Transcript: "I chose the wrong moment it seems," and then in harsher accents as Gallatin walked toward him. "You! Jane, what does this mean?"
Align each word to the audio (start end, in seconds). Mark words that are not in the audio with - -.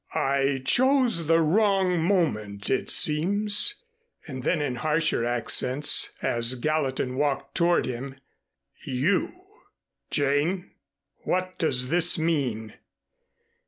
"I 0.15 0.63
chose 0.65 1.27
the 1.27 1.41
wrong 1.41 2.01
moment 2.03 2.71
it 2.71 2.89
seems," 2.89 3.83
and 4.25 4.41
then 4.41 4.59
in 4.59 4.77
harsher 4.77 5.23
accents 5.23 6.13
as 6.23 6.55
Gallatin 6.55 7.17
walked 7.17 7.53
toward 7.53 7.85
him. 7.85 8.15
"You! 8.83 9.29
Jane, 10.09 10.71
what 11.19 11.59
does 11.59 11.89
this 11.89 12.17
mean?" 12.17 12.73